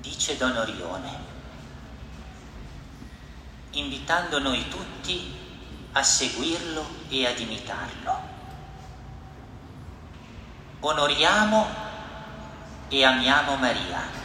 [0.00, 1.18] dice Don Orione,
[3.72, 5.38] invitando noi tutti
[5.92, 8.28] a seguirlo e ad imitarlo.
[10.80, 11.68] Onoriamo
[12.88, 14.18] e amiamo Maria.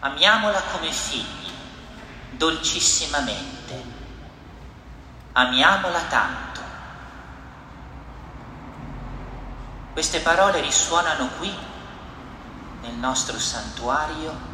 [0.00, 1.52] Amiamola come figli,
[2.30, 3.84] dolcissimamente.
[5.32, 6.60] Amiamola tanto.
[9.92, 11.52] Queste parole risuonano qui
[12.82, 14.48] nel nostro santuario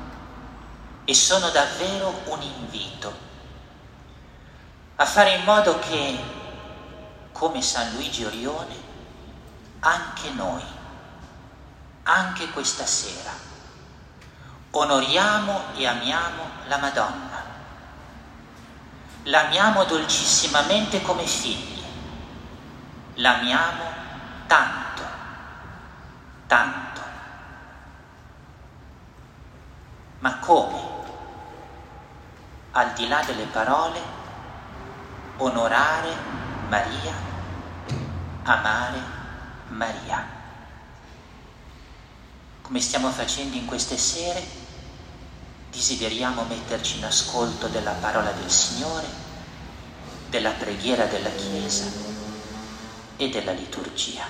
[1.04, 3.24] e sono davvero un invito
[4.96, 6.18] a fare in modo che,
[7.32, 8.74] come San Luigi Orione,
[9.80, 10.62] anche noi,
[12.04, 13.30] anche questa sera,
[14.70, 17.44] onoriamo e amiamo la Madonna.
[19.24, 21.82] L'amiamo dolcissimamente come figli,
[23.14, 23.84] l'amiamo
[24.46, 25.02] tanto,
[26.46, 26.85] tanto.
[30.26, 30.80] Ma come?
[32.72, 34.00] Al di là delle parole,
[35.36, 36.16] onorare
[36.66, 37.14] Maria,
[38.42, 38.98] amare
[39.68, 40.26] Maria.
[42.60, 44.44] Come stiamo facendo in queste sere,
[45.70, 49.06] desideriamo metterci in ascolto della parola del Signore,
[50.28, 51.84] della preghiera della Chiesa
[53.16, 54.24] e della liturgia.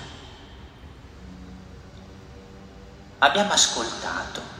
[3.20, 4.55] Abbiamo ascoltato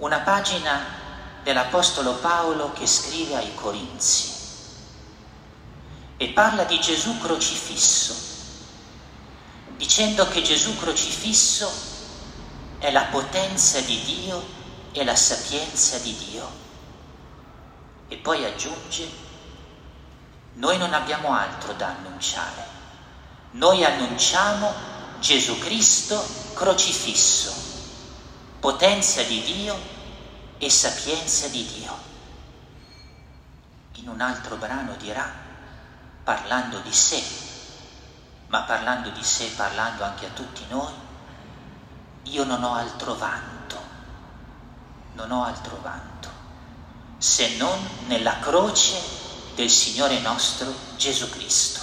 [0.00, 0.98] una pagina
[1.42, 4.38] dell'Apostolo Paolo che scrive ai Corinzi.
[6.16, 8.14] E parla di Gesù crocifisso,
[9.76, 11.70] dicendo che Gesù crocifisso
[12.78, 14.42] è la potenza di Dio
[14.92, 16.50] e la sapienza di Dio.
[18.08, 19.08] E poi aggiunge,
[20.54, 22.66] noi non abbiamo altro da annunciare,
[23.52, 24.72] noi annunciamo
[25.20, 26.22] Gesù Cristo
[26.54, 27.69] crocifisso,
[28.60, 29.74] potenza di Dio
[30.58, 32.08] e sapienza di Dio.
[33.94, 35.28] In un altro brano dirà,
[36.22, 37.22] parlando di sé,
[38.48, 40.92] ma parlando di sé, parlando anche a tutti noi,
[42.24, 43.80] io non ho altro vanto,
[45.14, 46.28] non ho altro vanto,
[47.16, 47.78] se non
[48.08, 49.00] nella croce
[49.54, 51.80] del Signore nostro Gesù Cristo.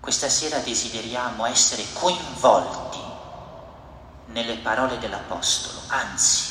[0.00, 3.11] Questa sera desideriamo essere coinvolti
[4.32, 6.50] nelle parole dell'Apostolo, anzi,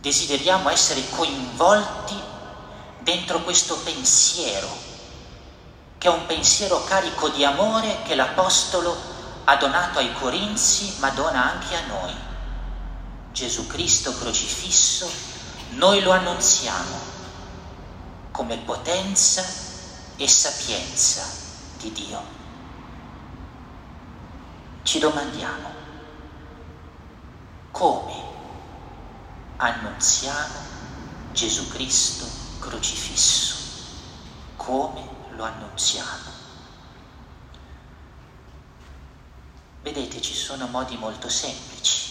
[0.00, 2.20] desideriamo essere coinvolti
[3.00, 4.68] dentro questo pensiero,
[5.98, 8.96] che è un pensiero carico di amore che l'Apostolo
[9.44, 12.14] ha donato ai Corinzi, ma dona anche a noi.
[13.32, 15.10] Gesù Cristo crocifisso,
[15.70, 17.16] noi lo annunziamo
[18.30, 19.44] come potenza
[20.16, 21.24] e sapienza
[21.78, 22.36] di Dio.
[24.82, 25.77] Ci domandiamo
[27.70, 28.14] come
[29.56, 30.76] annunziamo
[31.32, 32.26] Gesù Cristo
[32.58, 33.56] crocifisso,
[34.56, 36.36] come lo annunziamo.
[39.82, 42.06] Vedete, ci sono modi molto semplici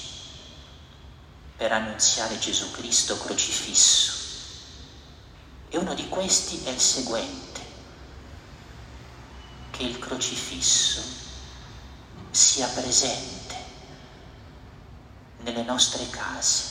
[1.57, 4.13] per annunziare Gesù Cristo crocifisso.
[5.69, 7.65] E uno di questi è il seguente,
[9.71, 11.01] che il crocifisso
[12.31, 13.36] sia presente
[15.47, 16.63] nelle nostre case,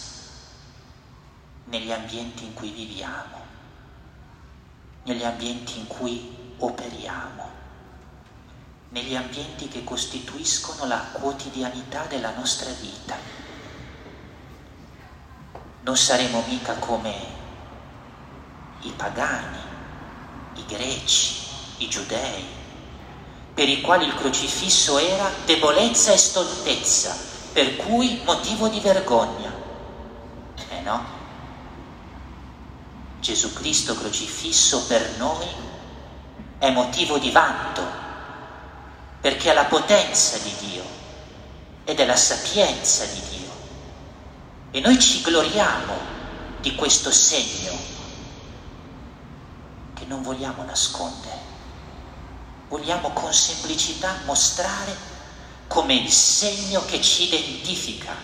[1.64, 3.36] negli ambienti in cui viviamo
[5.06, 7.48] negli ambienti in cui operiamo,
[8.90, 13.16] negli ambienti che costituiscono la quotidianità della nostra vita.
[15.82, 17.14] Non saremo mica come
[18.80, 19.58] i pagani,
[20.54, 21.34] i greci,
[21.78, 22.44] i giudei,
[23.54, 27.16] per i quali il crocifisso era debolezza e stoltezza,
[27.56, 29.50] per cui motivo di vergogna.
[30.68, 31.04] Eh no?
[33.18, 35.46] Gesù Cristo crocifisso per noi
[36.58, 37.82] è motivo di vanto,
[39.22, 40.84] perché ha la potenza di Dio
[41.84, 43.50] ed è la sapienza di Dio.
[44.72, 45.94] E noi ci gloriamo
[46.60, 47.72] di questo segno
[49.94, 51.40] che non vogliamo nascondere.
[52.68, 55.15] Vogliamo con semplicità mostrare
[55.66, 58.14] come il segno che ci identifica,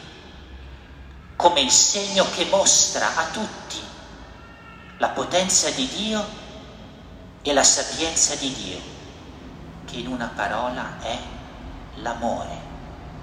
[1.37, 3.81] come il segno che mostra a tutti
[4.99, 6.25] la potenza di Dio
[7.43, 8.81] e la sapienza di Dio,
[9.85, 11.19] che in una parola è
[11.94, 12.61] l'amore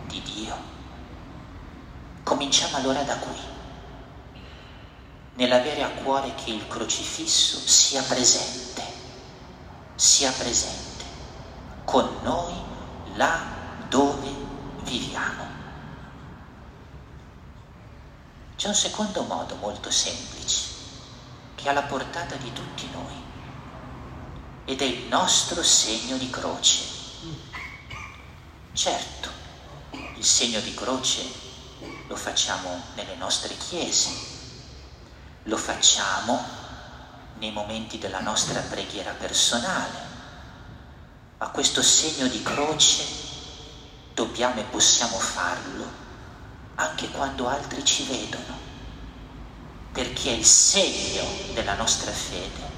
[0.07, 0.67] di Dio.
[2.23, 3.39] Cominciamo allora da qui,
[5.35, 8.83] nell'avere a cuore che il crocifisso sia presente,
[9.95, 11.05] sia presente
[11.85, 12.53] con noi
[13.15, 13.58] là
[14.89, 15.57] viviamo.
[18.55, 20.67] C'è un secondo modo molto semplice,
[21.55, 23.15] che è alla portata di tutti noi,
[24.65, 26.83] ed è il nostro segno di croce.
[28.73, 29.29] Certo,
[30.15, 31.23] il segno di croce
[32.07, 34.09] lo facciamo nelle nostre chiese,
[35.43, 36.57] lo facciamo
[37.37, 40.07] nei momenti della nostra preghiera personale,
[41.37, 43.28] ma questo segno di croce
[44.19, 45.87] dobbiamo e possiamo farlo
[46.75, 48.57] anche quando altri ci vedono,
[49.93, 51.23] perché è il segno
[51.53, 52.69] della nostra fede,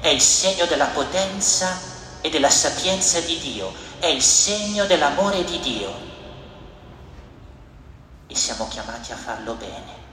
[0.00, 1.78] è il segno della potenza
[2.22, 5.94] e della sapienza di Dio, è il segno dell'amore di Dio.
[8.26, 10.04] E siamo chiamati a farlo bene.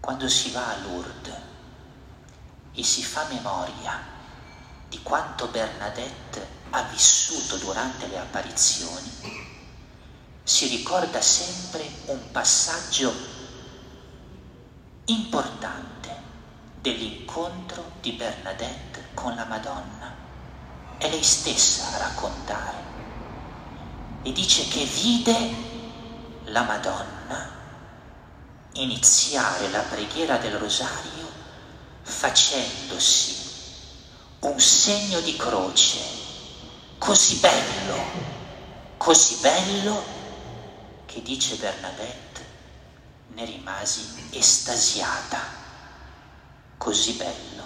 [0.00, 1.40] Quando si va a Lourdes
[2.72, 4.00] e si fa memoria
[4.88, 9.50] di quanto Bernadette ha vissuto durante le apparizioni,
[10.42, 13.12] si ricorda sempre un passaggio
[15.04, 16.16] importante
[16.80, 20.14] dell'incontro di Bernadette con la Madonna.
[20.96, 22.78] È lei stessa a raccontare
[24.22, 25.54] e dice che vide
[26.44, 27.50] la Madonna
[28.72, 31.30] iniziare la preghiera del rosario
[32.00, 33.50] facendosi
[34.40, 36.21] un segno di croce
[37.02, 38.00] così bello,
[38.96, 40.04] così bello
[41.04, 42.46] che dice Bernadette,
[43.34, 45.40] ne rimasi estasiata,
[46.76, 47.64] così bello.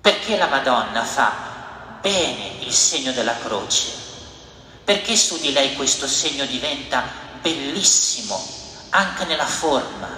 [0.00, 3.92] Perché la Madonna fa bene il segno della croce?
[4.84, 7.02] Perché su di lei questo segno diventa
[7.42, 8.40] bellissimo
[8.90, 10.08] anche nella forma?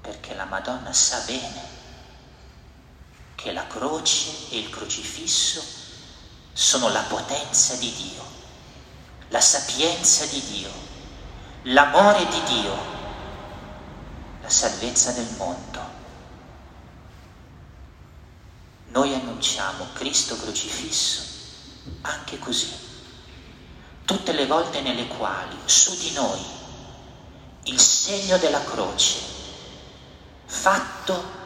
[0.00, 1.78] Perché la Madonna sa bene
[3.34, 5.79] che la croce e il crocifisso
[6.60, 8.20] sono la potenza di Dio
[9.30, 10.70] la sapienza di Dio,
[11.62, 12.76] l'amore di Dio,
[14.42, 15.98] la salvezza del mondo.
[18.88, 21.22] Noi annunciamo Cristo crocifisso
[22.02, 22.72] anche così,
[24.04, 26.44] tutte le volte nelle quali su di noi
[27.64, 29.20] il segno della croce,
[30.46, 31.38] fatto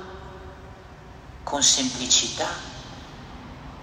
[1.43, 2.49] con semplicità,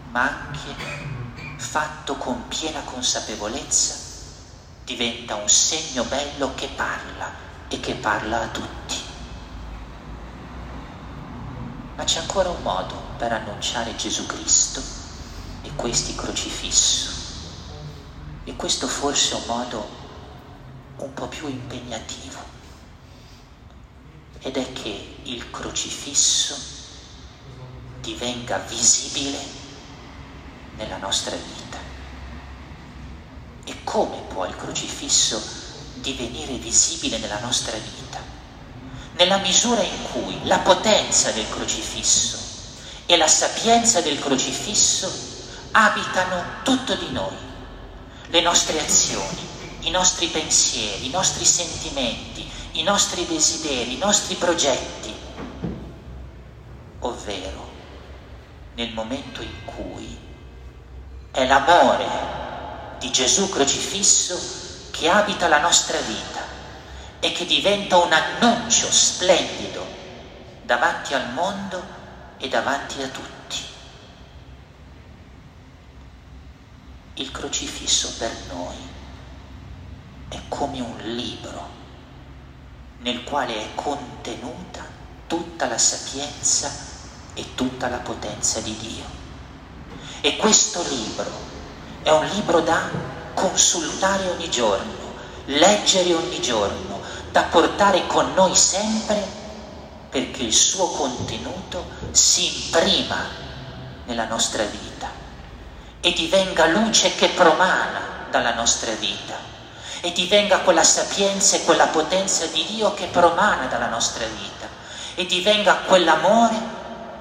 [0.10, 1.20] ma anche
[1.61, 3.95] fatto con piena consapevolezza,
[4.83, 7.31] diventa un segno bello che parla
[7.67, 8.99] e che parla a tutti.
[11.95, 14.81] Ma c'è ancora un modo per annunciare Gesù Cristo
[15.61, 17.09] e questi crocifisso.
[18.43, 19.89] E questo forse è un modo
[20.97, 22.39] un po' più impegnativo.
[24.39, 26.57] Ed è che il crocifisso
[28.01, 29.60] divenga visibile
[30.81, 31.78] nella nostra vita.
[33.63, 35.42] E come può il crocifisso
[35.95, 38.19] divenire visibile nella nostra vita?
[39.13, 42.38] Nella misura in cui la potenza del crocifisso
[43.06, 45.12] e la sapienza del crocifisso
[45.72, 47.36] abitano tutto di noi,
[48.28, 49.50] le nostre azioni,
[49.81, 55.13] i nostri pensieri, i nostri sentimenti, i nostri desideri, i nostri progetti,
[57.00, 57.69] ovvero
[58.75, 60.20] nel momento in cui
[61.31, 62.07] è l'amore
[63.00, 66.42] di Gesù crocifisso che abita la nostra vita
[67.19, 69.85] e che diventa un annuncio splendido
[70.64, 71.83] davanti al mondo
[72.38, 73.30] e davanti a tutti.
[77.16, 78.76] Il crocifisso per noi
[80.30, 81.80] è come un libro
[83.00, 84.85] nel quale è contenuta
[85.28, 86.69] tutta la sapienza
[87.33, 89.20] e tutta la potenza di Dio.
[90.21, 91.31] E questo libro
[92.04, 92.90] è un libro da
[93.33, 97.01] consultare ogni giorno, leggere ogni giorno,
[97.31, 99.40] da portare con noi sempre
[100.09, 103.25] perché il suo contenuto si imprima
[104.06, 105.09] nella nostra vita
[106.01, 109.37] e divenga luce che promana dalla nostra vita
[110.01, 114.68] e divenga quella sapienza e quella potenza di Dio che promana dalla nostra vita
[115.16, 116.59] e divenga quell'amore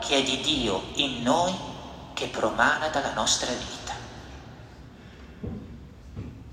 [0.00, 1.68] che è di Dio in noi
[2.20, 3.94] che promana dalla nostra vita.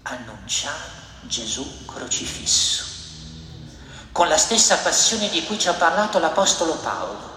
[0.04, 2.86] Annunciamo Gesù crocifisso,
[4.14, 7.36] con la stessa passione di cui ci ha parlato l'Apostolo Paolo.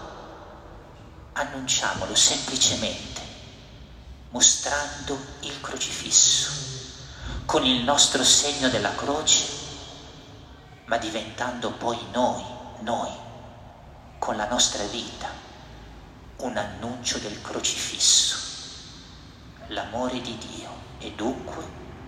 [1.33, 3.21] Annunciamolo semplicemente,
[4.29, 6.51] mostrando il crocifisso,
[7.43, 9.45] con il nostro segno della croce,
[10.85, 12.45] ma diventando poi noi,
[12.79, 13.11] noi,
[14.19, 15.40] con la nostra vita
[16.41, 18.35] un annuncio del crocifisso,
[19.67, 20.69] l'amore di Dio
[20.99, 21.63] e dunque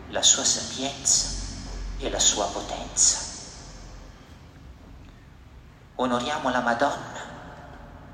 [0.09, 1.27] la sua sapienza
[1.99, 3.19] e la sua potenza.
[5.95, 7.21] Onoriamo la Madonna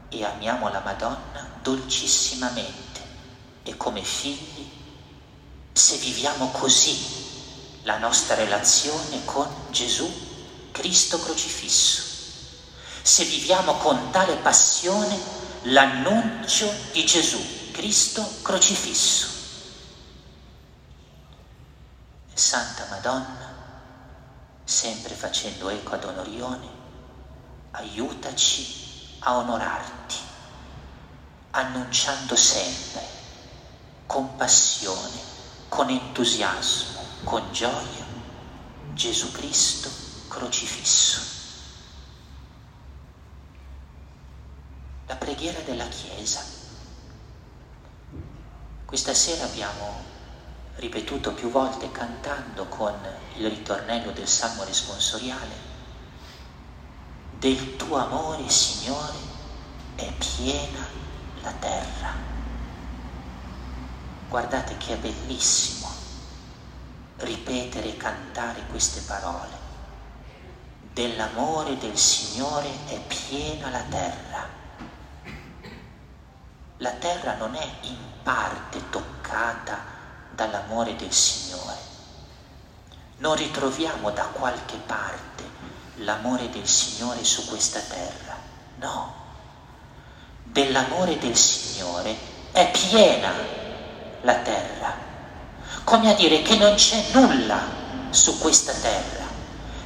[0.10, 3.02] e amiamo la Madonna dolcissimamente
[3.64, 4.70] e come figli,
[5.72, 6.98] se viviamo così
[7.84, 10.12] la nostra relazione con Gesù,
[10.72, 12.04] Cristo crocifisso,
[13.02, 19.38] se viviamo con tale passione l'annuncio di Gesù, Cristo crocifisso.
[22.34, 23.54] Santa Madonna,
[24.64, 26.68] sempre facendo eco ad Onorione,
[27.72, 30.16] aiutaci a onorarti,
[31.52, 33.02] annunciando sempre,
[34.06, 35.20] con passione,
[35.68, 38.06] con entusiasmo, con gioia,
[38.94, 39.90] Gesù Cristo
[40.30, 41.38] crocifisso.
[45.08, 46.44] La preghiera della Chiesa.
[48.84, 50.04] Questa sera abbiamo
[50.76, 52.94] ripetuto più volte cantando con
[53.38, 55.68] il ritornello del Salmo responsoriale.
[57.38, 59.16] Del tuo amore, Signore,
[59.96, 60.86] è piena
[61.42, 62.14] la terra.
[64.28, 65.88] Guardate che è bellissimo
[67.20, 69.58] ripetere e cantare queste parole.
[70.92, 74.59] Dell'amore del Signore è piena la terra.
[76.82, 79.78] La terra non è in parte toccata
[80.34, 81.78] dall'amore del Signore.
[83.18, 85.44] Non ritroviamo da qualche parte
[85.96, 88.38] l'amore del Signore su questa terra,
[88.78, 89.14] no.
[90.44, 92.18] Dell'amore del Signore
[92.54, 93.34] è piena
[94.22, 94.94] la terra,
[95.84, 97.60] come a dire che non c'è nulla
[98.10, 99.28] su questa terra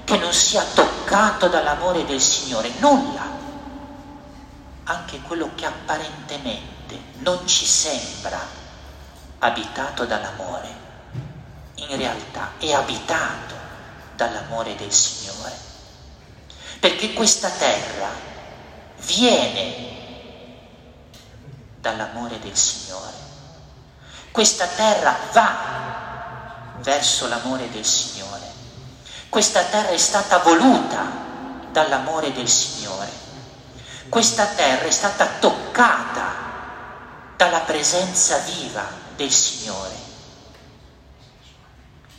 [0.04, 3.22] che non sia toccato dall'amore del Signore, nulla.
[4.86, 8.40] Anche quello che apparentemente non ci sembra
[9.40, 10.68] abitato dall'amore,
[11.76, 13.56] in realtà è abitato
[14.16, 15.56] dall'amore del Signore.
[16.80, 18.10] Perché questa terra
[19.06, 19.94] viene
[21.80, 23.12] dall'amore del Signore.
[24.32, 25.82] Questa terra va
[26.80, 28.52] verso l'amore del Signore.
[29.30, 31.06] Questa terra è stata voluta
[31.72, 33.23] dall'amore del Signore.
[34.10, 36.34] Questa terra è stata toccata
[37.38, 39.96] dalla presenza viva del Signore.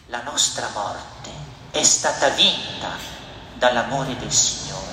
[0.06, 1.30] La nostra morte
[1.70, 2.90] è stata vinta
[3.54, 4.92] dall'amore del Signore.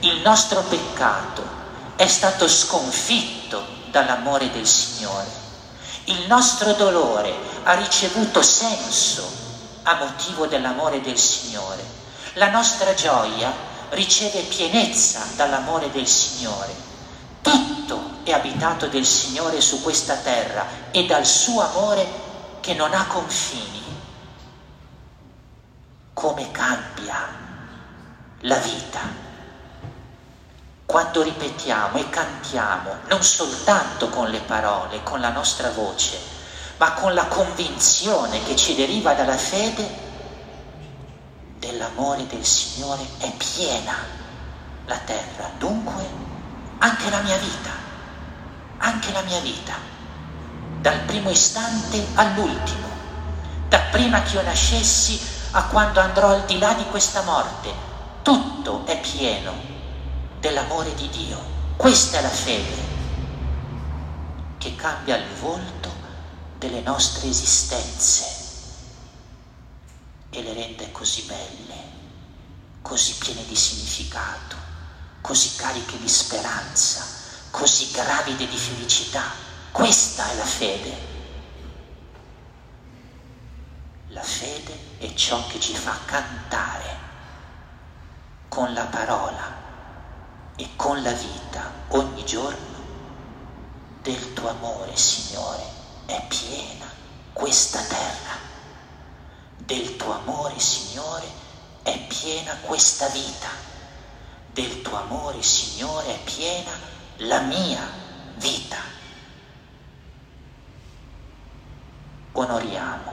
[0.00, 1.42] Il nostro peccato
[1.96, 5.28] è stato sconfitto dall'amore del Signore.
[6.04, 9.30] Il nostro dolore ha ricevuto senso
[9.82, 11.84] a motivo dell'amore del Signore.
[12.34, 13.52] La nostra gioia
[13.90, 16.74] riceve pienezza dall'amore del Signore.
[17.40, 22.06] Tutto è abitato del Signore su questa terra e dal suo amore
[22.60, 23.82] che non ha confini.
[26.12, 27.28] Come cambia
[28.40, 29.28] la vita
[30.84, 36.18] quando ripetiamo e cantiamo non soltanto con le parole, con la nostra voce,
[36.78, 40.09] ma con la convinzione che ci deriva dalla fede
[41.60, 43.94] dell'amore del Signore è piena
[44.86, 46.04] la terra, dunque
[46.78, 47.80] anche la mia vita
[48.80, 49.74] anche la mia vita,
[50.80, 52.88] dal primo istante all'ultimo,
[53.68, 55.20] da prima che io nascessi
[55.52, 57.72] a quando andrò al di là di questa morte,
[58.22, 59.52] tutto è pieno
[60.38, 61.58] dell'amore di Dio.
[61.76, 62.88] Questa è la fede
[64.58, 65.88] che cambia il volto
[66.58, 68.39] delle nostre esistenze
[70.30, 71.76] e le rende così belle,
[72.82, 74.56] così piene di significato,
[75.20, 77.18] così cariche di speranza
[77.50, 79.24] così gravide di felicità.
[79.72, 81.08] Questa è la fede.
[84.08, 86.98] La fede è ciò che ci fa cantare
[88.48, 89.58] con la parola
[90.56, 92.78] e con la vita ogni giorno
[94.02, 95.62] del tuo amore, Signore,
[96.06, 96.86] è piena
[97.32, 98.49] questa terra.
[99.70, 101.28] Del tuo amore, Signore,
[101.84, 103.46] è piena questa vita.
[104.52, 106.72] Del tuo amore, Signore, è piena
[107.18, 107.80] la mia
[108.38, 108.78] vita.
[112.32, 113.12] Onoriamo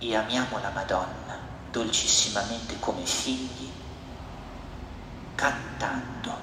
[0.00, 1.38] e amiamo la Madonna
[1.70, 3.72] dolcissimamente come figli,
[5.34, 6.36] cantando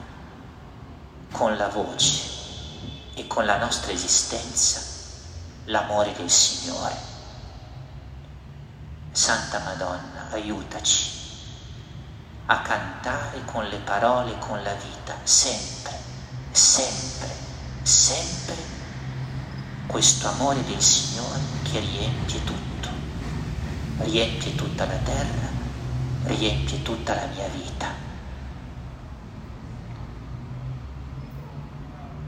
[1.32, 2.24] con la voce
[3.14, 4.82] e con la nostra esistenza
[5.66, 7.16] l'amore del Signore.
[9.17, 11.09] Santa Madonna, aiutaci
[12.45, 15.97] a cantare con le parole e con la vita sempre
[16.51, 17.33] sempre,
[17.81, 18.55] sempre
[19.88, 22.89] questo amore del Signore che riempie tutto.
[24.01, 25.50] riempie tutta la terra,
[26.25, 27.88] riempie tutta la mia vita.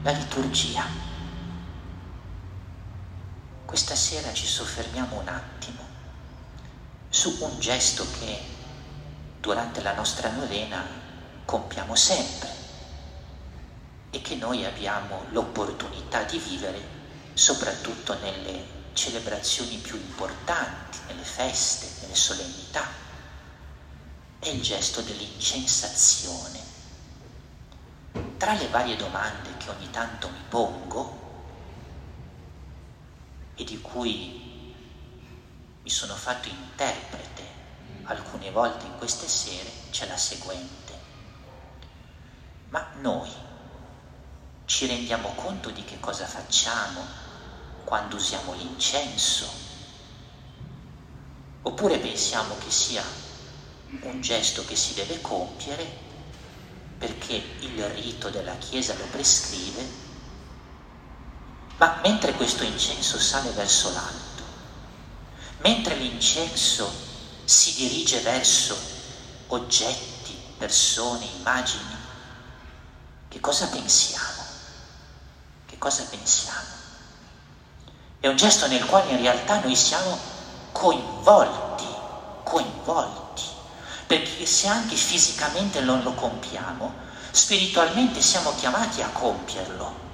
[0.02, 0.84] La liturgia.
[3.64, 5.89] Questa sera ci soffermiamo un attimo
[7.10, 8.40] su un gesto che
[9.40, 10.86] durante la nostra novena
[11.44, 12.48] compiamo sempre
[14.10, 16.80] e che noi abbiamo l'opportunità di vivere
[17.34, 22.86] soprattutto nelle celebrazioni più importanti, nelle feste, nelle solennità.
[24.38, 26.60] È il gesto dell'incensazione.
[28.36, 31.18] Tra le varie domande che ogni tanto mi pongo
[33.56, 34.39] e di cui
[35.82, 37.58] mi sono fatto interprete
[38.04, 40.98] alcune volte in queste sere, c'è la seguente.
[42.70, 43.30] Ma noi
[44.64, 47.04] ci rendiamo conto di che cosa facciamo
[47.84, 49.48] quando usiamo l'incenso?
[51.62, 53.02] Oppure pensiamo che sia
[54.02, 56.08] un gesto che si deve compiere
[56.98, 59.88] perché il rito della Chiesa lo prescrive,
[61.78, 64.29] ma mentre questo incenso sale verso l'alto,
[65.62, 66.90] mentre l'incenso
[67.44, 68.76] si dirige verso
[69.48, 71.96] oggetti, persone, immagini,
[73.28, 74.40] che cosa pensiamo?
[75.80, 76.78] cosa pensiamo.
[78.20, 80.16] È un gesto nel quale in realtà noi siamo
[80.72, 81.86] coinvolti,
[82.44, 83.44] coinvolti,
[84.06, 86.92] perché se anche fisicamente non lo compiamo,
[87.30, 90.08] spiritualmente siamo chiamati a compierlo.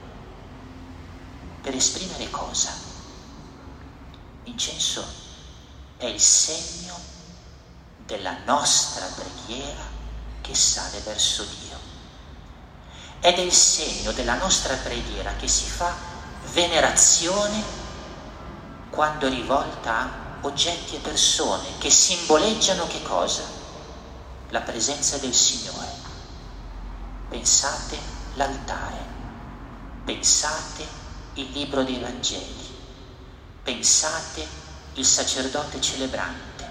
[1.62, 2.72] Per esprimere cosa?
[4.44, 5.24] L'incenso
[5.98, 6.94] è il segno
[8.04, 9.82] della nostra preghiera
[10.40, 11.78] che sale verso Dio
[13.20, 15.92] ed è il segno della nostra preghiera che si fa
[16.52, 17.62] venerazione
[18.90, 20.10] quando rivolta a
[20.42, 23.42] oggetti e persone che simboleggiano che cosa?
[24.50, 26.04] La presenza del Signore.
[27.28, 27.98] Pensate
[28.34, 29.04] l'altare,
[30.04, 30.86] pensate
[31.34, 32.76] il libro dei Vangeli,
[33.64, 34.65] pensate
[34.96, 36.70] il sacerdote celebrante,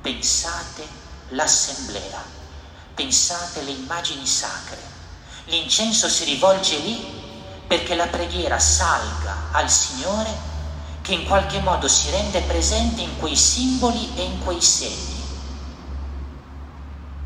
[0.00, 0.86] pensate
[1.30, 2.22] l'assemblea,
[2.94, 4.94] pensate le immagini sacre.
[5.46, 7.04] L'incenso si rivolge lì
[7.66, 10.54] perché la preghiera salga al Signore
[11.02, 15.22] che in qualche modo si rende presente in quei simboli e in quei segni,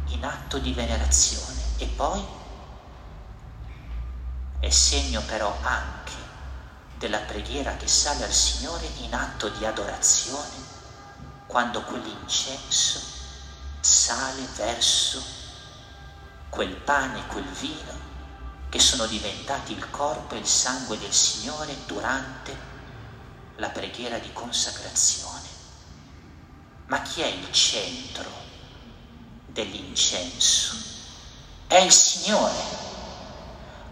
[0.09, 1.61] in atto di venerazione.
[1.79, 2.23] E poi?
[4.59, 6.00] È segno però anche
[7.01, 10.69] della preghiera che sale al Signore in atto di adorazione,
[11.47, 13.01] quando quell'incenso
[13.81, 15.23] sale verso
[16.51, 18.09] quel pane, quel vino
[18.69, 22.55] che sono diventati il corpo e il sangue del Signore durante
[23.57, 25.49] la preghiera di consacrazione.
[26.89, 28.31] Ma chi è il centro
[29.47, 30.77] dell'incenso?
[31.67, 32.63] È il Signore,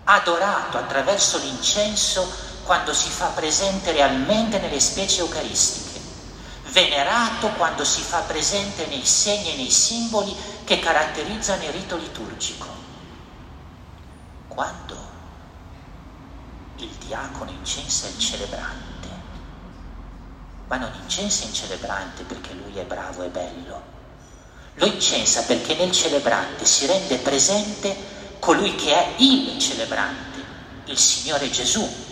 [0.05, 5.99] adorato attraverso l'incenso quando si fa presente realmente nelle specie eucaristiche,
[6.67, 12.67] venerato quando si fa presente nei segni e nei simboli che caratterizzano il rito liturgico.
[14.49, 14.97] Quando
[16.77, 19.09] il diacono incensa il celebrante,
[20.67, 23.83] ma non incensa il celebrante perché lui è bravo e bello,
[24.75, 27.97] lo incensa perché nel celebrante si rende presente
[28.41, 30.45] colui che è il celebrante,
[30.85, 32.08] il Signore Gesù.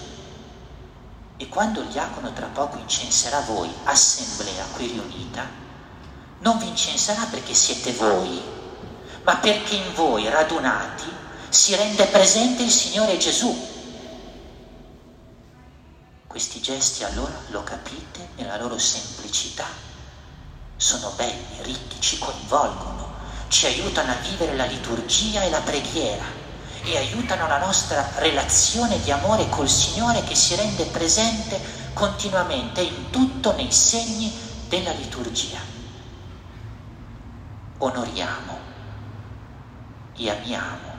[1.38, 5.46] E quando il diacono tra poco incenserà voi, assemblea qui riunita,
[6.38, 8.42] non vi incenserà perché siete voi,
[9.22, 11.12] ma perché in voi radunati
[11.50, 13.54] si rende presente il Signore Gesù.
[16.26, 19.66] Questi gesti allora, lo capite, nella loro semplicità,
[20.76, 23.12] sono belli, ricchi, ci coinvolgono,
[23.48, 26.44] ci aiutano a vivere la liturgia e la preghiera
[26.86, 31.60] e aiutano la nostra relazione di amore col Signore che si rende presente
[31.92, 34.32] continuamente in tutto nei segni
[34.68, 35.58] della liturgia.
[37.78, 38.58] Onoriamo
[40.16, 40.94] e amiamo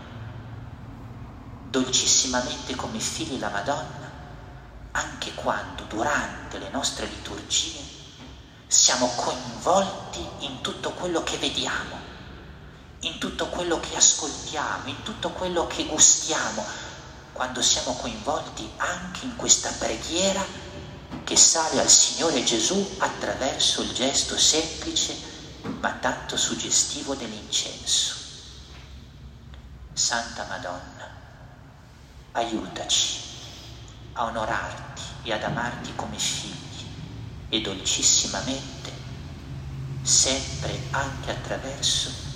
[1.69, 4.11] dolcissimamente come figli la Madonna,
[4.91, 7.79] anche quando durante le nostre liturgie
[8.67, 12.06] siamo coinvolti in tutto quello che vediamo,
[13.01, 16.65] in tutto quello che ascoltiamo, in tutto quello che gustiamo,
[17.31, 20.43] quando siamo coinvolti anche in questa preghiera
[21.23, 25.15] che sale al Signore Gesù attraverso il gesto semplice
[25.79, 28.15] ma tanto suggestivo dell'incenso.
[29.93, 31.09] Santa Madonna,
[32.31, 33.19] aiutaci
[34.13, 36.85] a onorarti e ad amarti come figli
[37.49, 38.93] e dolcissimamente
[40.01, 42.26] sempre anche attraverso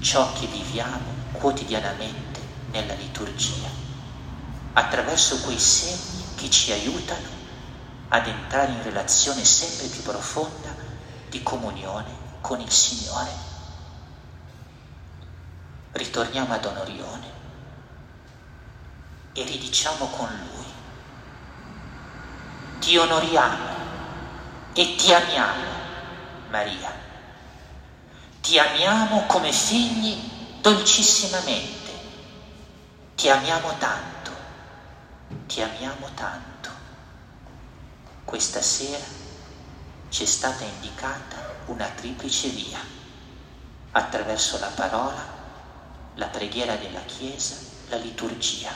[0.00, 3.68] ciò che viviamo quotidianamente nella liturgia,
[4.72, 7.28] attraverso quei segni che ci aiutano
[8.08, 10.74] ad entrare in relazione sempre più profonda
[11.28, 12.10] di comunione
[12.40, 13.48] con il Signore.
[15.92, 17.32] Ritorniamo ad Onorione
[19.32, 20.66] e ridiciamo con Lui.
[22.80, 23.68] Ti onoriamo
[24.72, 25.68] e ti amiamo,
[26.48, 27.09] Maria.
[28.40, 30.18] Ti amiamo come figli
[30.60, 31.92] dolcissimamente.
[33.14, 34.30] Ti amiamo tanto,
[35.46, 36.70] ti amiamo tanto.
[38.24, 39.04] Questa sera
[40.08, 42.80] ci è stata indicata una triplice via
[43.92, 45.22] attraverso la parola,
[46.14, 47.56] la preghiera della Chiesa,
[47.88, 48.72] la liturgia,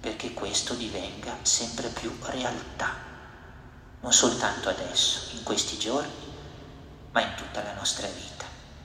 [0.00, 2.94] perché questo divenga sempre più realtà,
[4.00, 6.34] non soltanto adesso, in questi giorni,
[7.12, 8.45] ma in tutta la nostra vita.